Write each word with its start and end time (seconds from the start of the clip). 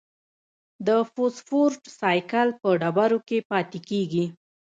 د 0.87 0.89
فوسفورس 1.13 1.81
سائیکل 1.99 2.47
په 2.61 2.69
ډبرو 2.81 3.19
کې 3.27 3.37
پاتې 3.49 3.79
کېږي. 3.89 4.25